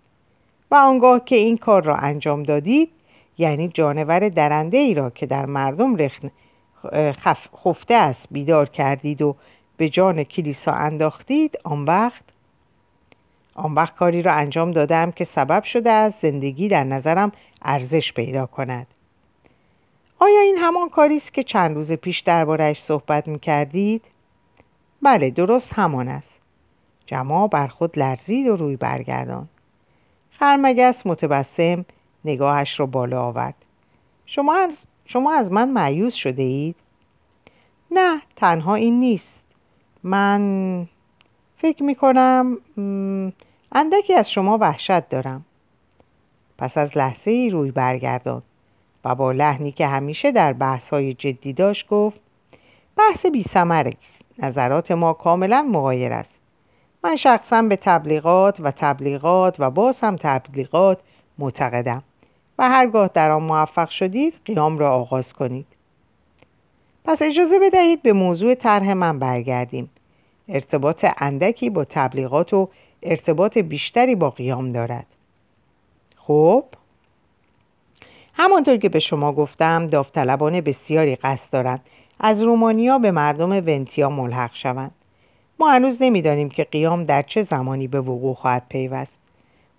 [0.70, 2.90] و آنگاه که این کار را انجام دادید
[3.38, 6.30] یعنی جانور درنده ای را که در مردم رخن
[7.64, 9.36] خفته است بیدار کردید و
[9.76, 12.24] به جان کلیسا انداختید آن وقت
[13.56, 18.46] آن وقت کاری را انجام دادم که سبب شده است زندگی در نظرم ارزش پیدا
[18.46, 18.86] کند.
[20.18, 24.02] آیا این همان کاری است که چند روز پیش دربارهش صحبت می کردید؟
[25.02, 26.40] بله درست همان است.
[27.06, 29.48] جماع بر خود لرزید و روی برگردان
[30.30, 31.84] خرمگس متبسم
[32.24, 33.54] نگاهش را بالا آورد.
[34.26, 34.70] شما از,
[35.06, 36.76] شما از من معیوز شده اید؟
[37.90, 39.42] نه تنها این نیست.
[40.02, 40.86] من
[41.58, 42.58] فکر می کنم
[43.78, 45.44] اندکی از شما وحشت دارم.
[46.58, 48.42] پس از لحظه ای روی برگردان
[49.04, 52.20] و با لحنی که همیشه در بحث های جدی داشت گفت
[52.96, 54.22] بحث بی است.
[54.38, 56.30] نظرات ما کاملا مغایر است.
[57.04, 60.98] من شخصا به تبلیغات و تبلیغات و باز هم تبلیغات
[61.38, 62.02] معتقدم
[62.58, 65.66] و هرگاه در آن موفق شدید قیام را آغاز کنید.
[67.04, 69.90] پس اجازه بدهید به موضوع طرح من برگردیم.
[70.48, 72.68] ارتباط اندکی با تبلیغات و
[73.02, 75.06] ارتباط بیشتری با قیام دارد.
[76.16, 76.64] خب
[78.34, 81.80] همانطور که به شما گفتم داوطلبان بسیاری قصد دارند
[82.20, 84.90] از رومانیا به مردم ونتیا ملحق شوند.
[85.58, 89.18] ما هنوز نمی‌دانیم که قیام در چه زمانی به وقوع خواهد پیوست.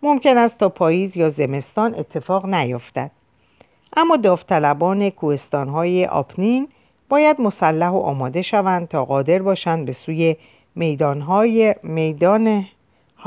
[0.02, 3.12] ممکن است تا پاییز یا زمستان اتفاق نیفتد.
[3.98, 6.68] اما داوطلبان کوهستانهای آپنین
[7.10, 10.36] باید مسلح و آماده شوند تا قادر باشند به سوی
[10.76, 12.66] میدانهای میدان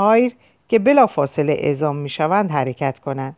[0.01, 0.35] هایر
[0.69, 3.37] که بلا فاصله اعزام می شوند حرکت کنند.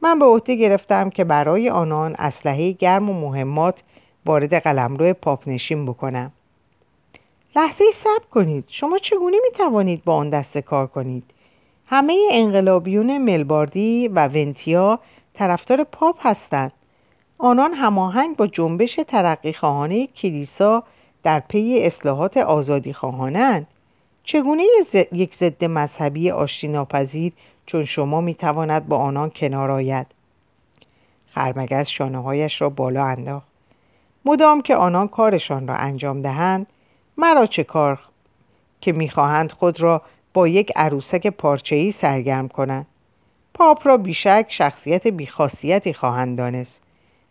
[0.00, 3.82] من به عهده گرفتم که برای آنان اسلحه گرم و مهمات
[4.26, 6.32] وارد قلمرو پاپ نشین بکنم.
[7.56, 8.64] لحظه صبر کنید.
[8.68, 11.24] شما چگونه می توانید با آن دسته کار کنید؟
[11.86, 14.98] همه انقلابیون ملباردی و ونتیا
[15.34, 16.72] طرفدار پاپ هستند.
[17.38, 20.82] آنان هماهنگ با جنبش ترقی خواهانه کلیسا
[21.22, 23.66] در پی اصلاحات آزادی خواهانند.
[24.26, 24.64] چگونه
[25.12, 27.32] یک ضد مذهبی آشتی ناپذیر
[27.66, 30.06] چون شما می‌تواند با آنان کنار آید؟
[31.30, 33.48] خرمگز شانه هایش را بالا انداخت.
[34.24, 36.66] مدام که آنان کارشان را انجام دهند
[37.16, 37.98] مرا چه کار
[38.80, 40.02] که می‌خواهند خود را
[40.34, 42.86] با یک عروسک پارچه‌ای سرگرم کنند؟
[43.54, 46.80] پاپ را بیشک شخصیت بیخاصیتی خواهند دانست.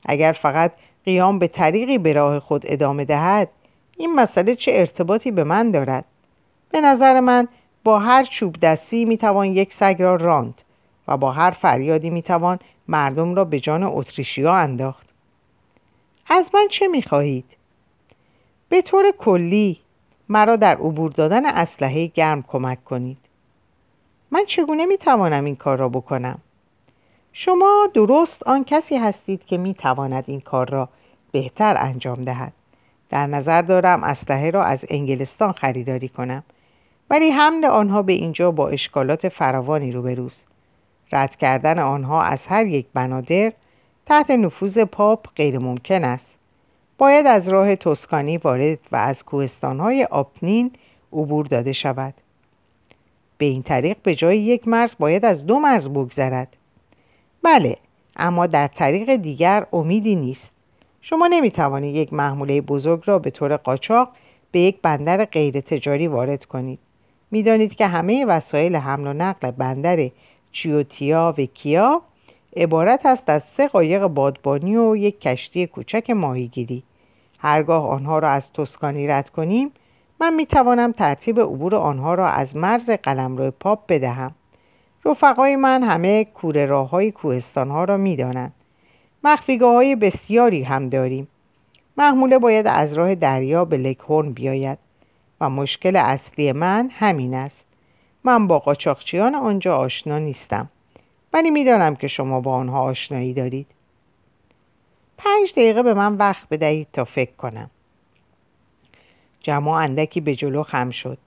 [0.06, 0.72] اگر فقط
[1.06, 3.50] قیام به طریقی به راه خود ادامه دهد
[3.98, 6.06] این مسئله چه ارتباطی به من دارد؟
[6.76, 7.48] به نظر من
[7.84, 10.62] با هر چوب دستی می‌توان یک سگ را راند
[11.08, 15.08] و با هر فریادی می‌توان مردم را به جان اتریشیا انداخت.
[16.28, 17.46] از من چه می‌خواهید؟
[18.70, 19.80] به طور کلی
[20.30, 23.18] مرا در عبور دادن اسلحه گرم کمک کنید.
[24.32, 26.40] من چگونه می‌توانم این کار را بکنم؟
[27.34, 30.90] شما درست آن کسی هستید که می‌تواند این کار را
[31.32, 32.54] بهتر انجام دهد.
[33.10, 36.44] در نظر دارم اسلحه را از انگلستان خریداری کنم.
[37.10, 40.46] ولی حمل آنها به اینجا با اشکالات فراوانی روبروست.
[41.12, 43.54] رد کردن آنها از هر یک بنادر
[44.06, 46.36] تحت نفوذ پاپ غیر ممکن است.
[46.98, 50.72] باید از راه توسکانی وارد و از کوهستانهای آپنین
[51.14, 52.14] عبور داده شود.
[53.38, 56.56] به این طریق به جای یک مرز باید از دو مرز بگذرد.
[57.44, 57.78] بله
[58.16, 60.52] اما در طریق دیگر امیدی نیست.
[61.02, 64.10] شما نمی توانید یک محموله بزرگ را به طور قاچاق
[64.52, 66.80] به یک بندر غیر تجاری وارد کنید.
[67.32, 70.10] می‌دانید که همه وسایل حمل و نقل بندر
[70.52, 72.02] چیوتیا و کیا
[72.58, 76.84] عبارت است از سه قایق بادبانی و یک کشتی کوچک ماهیگیری.
[77.40, 79.72] هرگاه آنها را از توسکانی رد کنیم
[80.20, 84.32] من می توانم ترتیب عبور آنها را از مرز قلمرو پاپ بدهم.
[85.06, 88.54] رفقای من همه کوره راه های کوهستان ها را می دانند
[89.24, 91.28] مخفیگاه های بسیاری هم داریم.
[91.98, 94.85] محموله باید از راه دریا به لکهورن بیاید.
[95.42, 97.66] و مشکل اصلی من همین است.
[98.24, 100.70] من با قاچاقچیان آنجا آشنا نیستم.
[101.34, 103.68] ولی می‌دانم که شما با آنها آشنایی دارید.
[105.18, 107.70] پنج دقیقه به من وقت بدهید تا فکر کنم.
[109.40, 111.18] جمع اندکی به جلو خم شد.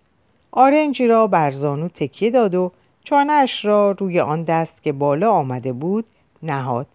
[0.51, 2.73] آرنجی را بر زانو تکیه داد و
[3.05, 6.05] چانهاش را روی آن دست که بالا آمده بود
[6.43, 6.87] نهاد.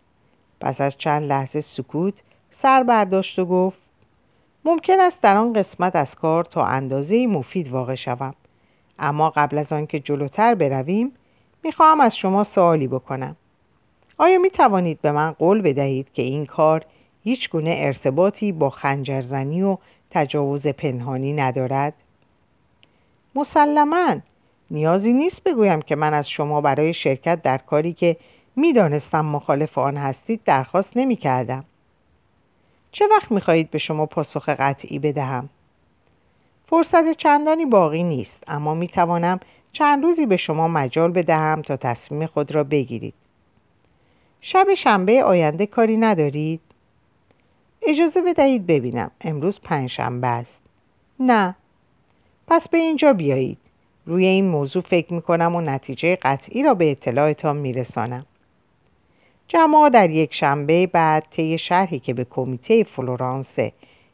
[0.61, 2.13] پس از چند لحظه سکوت
[2.51, 3.82] سر برداشت و گفت
[4.65, 8.35] ممکن است در آن قسمت از کار تا اندازه مفید واقع شوم
[8.99, 11.11] اما قبل از آنکه جلوتر برویم
[11.63, 13.35] می‌خواهم از شما سوالی بکنم
[14.17, 16.85] آیا می توانید به من قول بدهید که این کار
[17.23, 19.77] هیچ گونه ارتباطی با خنجرزنی و
[20.11, 21.93] تجاوز پنهانی ندارد؟
[23.35, 24.15] مسلما
[24.71, 28.17] نیازی نیست بگویم که من از شما برای شرکت در کاری که
[28.55, 31.65] می‌دانستم مخالف آن هستید درخواست نمی کردم.
[32.93, 35.49] چه وقت می خواهید به شما پاسخ قطعی بدهم؟
[36.65, 39.39] فرصت چندانی باقی نیست اما می توانم
[39.71, 43.13] چند روزی به شما مجال بدهم تا تصمیم خود را بگیرید.
[44.41, 46.61] شب شنبه آینده کاری ندارید؟
[47.81, 50.61] اجازه بدهید ببینم امروز پنج شنبه است.
[51.19, 51.55] نه.
[52.47, 53.57] پس به اینجا بیایید.
[54.05, 58.25] روی این موضوع فکر می کنم و نتیجه قطعی را به اطلاعتان می رسانم.
[59.47, 63.55] جماع در یک شنبه بعد طی شرحی که به کمیته فلورانس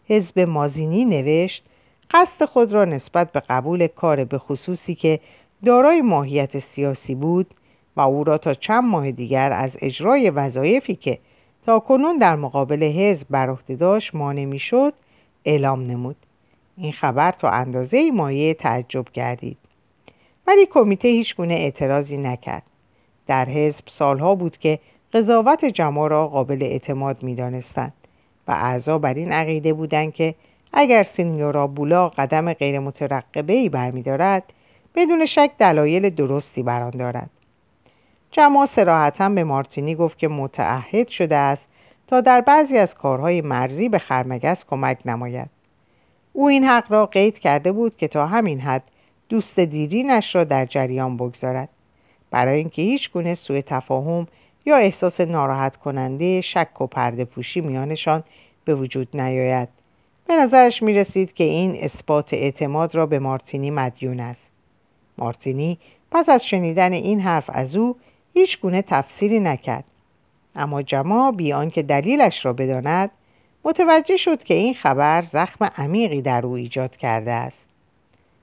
[0.07, 1.63] حزب مازینی نوشت
[2.11, 5.19] قصد خود را نسبت به قبول کار به خصوصی که
[5.65, 7.47] دارای ماهیت سیاسی بود
[7.95, 11.19] و او را تا چند ماه دیگر از اجرای وظایفی که
[11.65, 14.93] تا کنون در مقابل حزب بر عهده داشت مانع می‌شد
[15.45, 16.15] اعلام نمود.
[16.77, 19.57] این خبر تا اندازه مایه تعجب گردید.
[20.47, 22.63] ولی کمیته هیچ گونه اعتراضی نکرد.
[23.27, 24.79] در حزب سالها بود که
[25.13, 27.93] قضاوت جمع را قابل اعتماد می دانستند
[28.47, 30.35] و اعضا بر این عقیده بودند که
[30.73, 34.43] اگر سینیورا بولا قدم غیر مترقبه ای برمیدارد
[34.95, 37.29] بدون شک دلایل درستی بر آن دارد
[38.31, 41.65] جمع سراحتا به مارتینی گفت که متعهد شده است
[42.07, 45.49] تا در بعضی از کارهای مرزی به خرمگس کمک نماید.
[46.33, 48.83] او این حق را قید کرده بود که تا همین حد
[49.29, 51.69] دوست دیرینش را در جریان بگذارد.
[52.31, 54.27] برای اینکه هیچ گونه سوء تفاهم
[54.65, 58.23] یا احساس ناراحت کننده شک و پرده پوشی میانشان
[58.65, 59.69] به وجود نیاید.
[60.27, 64.47] به نظرش می رسید که این اثبات اعتماد را به مارتینی مدیون است.
[65.17, 65.77] مارتینی
[66.11, 67.95] پس از شنیدن این حرف از او
[68.33, 69.83] هیچ گونه تفسیری نکرد.
[70.55, 73.11] اما جما بیان که دلیلش را بداند
[73.63, 77.65] متوجه شد که این خبر زخم عمیقی در او ایجاد کرده است.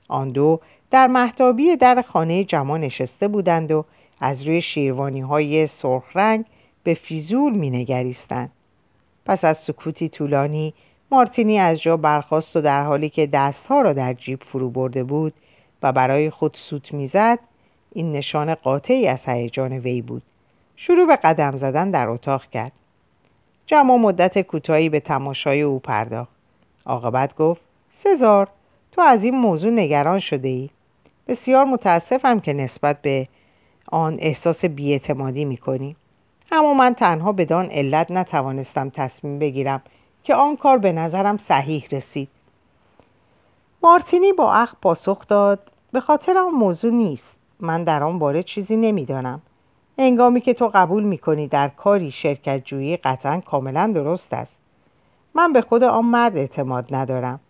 [0.09, 0.61] آن دو
[0.91, 3.85] در محتابی در خانه جما نشسته بودند و
[4.21, 6.45] از روی شیروانی های سرخ رنگ
[6.83, 8.51] به فیزول می نگریستند.
[9.27, 10.75] پس از سکوتی طولانی
[11.11, 15.33] مارتینی از جا برخاست و در حالی که دستها را در جیب فرو برده بود
[15.83, 17.39] و برای خود سوت می‌زد
[17.93, 20.23] این نشان قاطعی از هیجان وی بود.
[20.77, 22.73] شروع به قدم زدن در اتاق کرد.
[23.67, 26.37] جمع مدت کوتاهی به تماشای او پرداخت.
[26.87, 28.49] عاقبت گفت سزار
[28.93, 30.71] تو از این موضوع نگران شده ای
[31.29, 33.29] بسیار متاسفم که نسبت به
[33.93, 35.97] آن احساس بیاعتمادی می‌کنی.
[36.53, 39.83] اما من تنها بدان علت نتوانستم تصمیم بگیرم
[40.25, 42.29] که آن کار به نظرم صحیح رسید.
[43.83, 47.37] مارتینی با اخ پاسخ داد به خاطر آن موضوع نیست.
[47.61, 49.41] من در آن باره چیزی نمی‌دانم.
[49.99, 54.57] انگامی که تو قبول می‌کنی در کاری شرکت جویی قطعا کاملا درست است.
[55.35, 57.41] من به خود آن مرد اعتماد ندارم.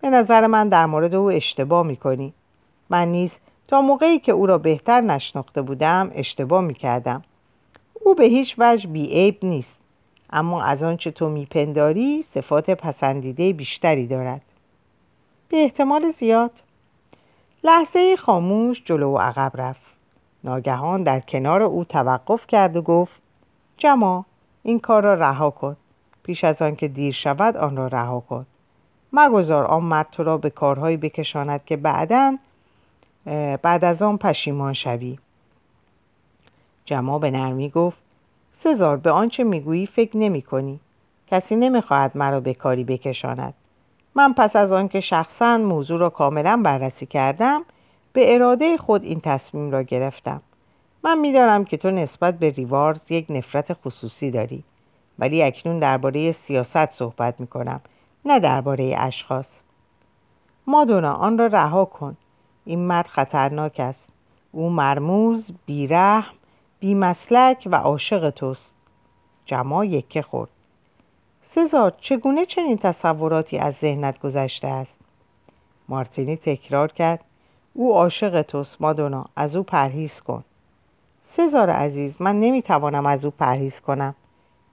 [0.00, 2.32] به نظر من در مورد او اشتباه می‌کنی.
[2.90, 3.32] من نیز
[3.72, 7.22] تا موقعی که او را بهتر نشناخته بودم اشتباه می‌کردم.
[8.04, 9.76] او به هیچ وجه بیعیب نیست.
[10.30, 14.40] اما از آنچه تو میپنداری صفات پسندیده بیشتری دارد.
[15.48, 16.50] به احتمال زیاد.
[17.64, 19.86] لحظه خاموش جلو و عقب رفت.
[20.44, 23.22] ناگهان در کنار او توقف کرد و گفت
[23.78, 24.24] جما
[24.62, 25.76] این کار را رها کن.
[26.22, 28.46] پیش از آنکه دیر شود آن را رها کن.
[29.12, 32.38] مگذار آن مرد تو را به کارهایی بکشاند که بعدا
[33.62, 35.18] بعد از آن پشیمان شوی.
[36.84, 37.98] جما به نرمی گفت
[38.58, 40.80] سزار به آنچه می‌گویی فکر نمی کنی.
[41.26, 43.54] کسی نمی‌خواهد مرا به کاری بکشاند.
[44.14, 47.62] من پس از آنکه شخصا موضوع را کاملا بررسی کردم
[48.12, 50.42] به اراده خود این تصمیم را گرفتم.
[51.04, 54.64] من می‌دانم که تو نسبت به ریوارز یک نفرت خصوصی داری.
[55.18, 57.80] ولی اکنون درباره سیاست صحبت می کنم
[58.24, 59.46] نه درباره اشخاص.
[60.66, 62.16] مادونا آن را رها کن.
[62.64, 64.08] این مرد خطرناک است.
[64.52, 66.34] او مرموز بیرحم
[66.80, 68.70] بیمسلک و عاشق توست.
[69.46, 70.50] جما یکه خورد.
[71.42, 74.94] سزار چگونه چنین تصوراتی از ذهنت گذشته است؟
[75.88, 77.24] مارتینی تکرار کرد.
[77.74, 80.44] او عاشق توست مادونا از او پرهیز کن.
[81.26, 84.14] سزار عزیز من نمی‌توانم از او پرهیز کنم.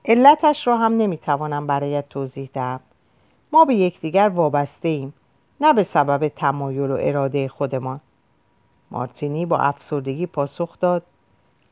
[0.05, 2.79] علتش را هم نمی‌توانم برایت توضیح دهم.
[3.53, 5.13] ما به یکدیگر وابسته ایم
[5.61, 7.99] نه به سبب تمایل و اراده خودمان.
[8.91, 11.03] مارتینی با افسردگی پاسخ داد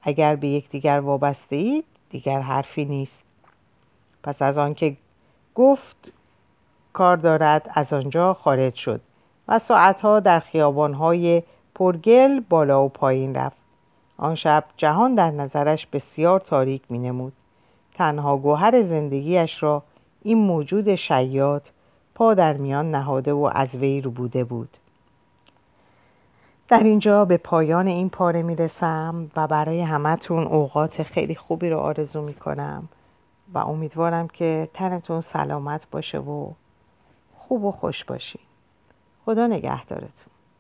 [0.01, 3.23] اگر به یکدیگر وابسته اید دیگر حرفی نیست.
[4.23, 4.97] پس از آنکه
[5.55, 6.11] گفت
[6.93, 9.01] کار دارد از آنجا خارج شد
[9.47, 11.43] و ساعتها در خیابانهای
[11.75, 13.57] پرگل بالا و پایین رفت.
[14.17, 17.33] آن شب جهان در نظرش بسیار تاریک می نمود.
[17.93, 19.83] تنها گوهر زندگیش را
[20.23, 21.63] این موجود شیاد
[22.17, 24.69] پا در میان نهاده و از وی رو بوده بود.
[26.67, 32.21] در اینجا به پایان این پاره می‌رسم و برای همتون اوقات خیلی خوبی رو آرزو
[32.21, 32.89] می‌کنم
[33.53, 36.51] و امیدوارم که تنتون سلامت باشه و
[37.37, 38.41] خوب و خوش باشین.
[39.25, 40.36] خدا نگهدارتون.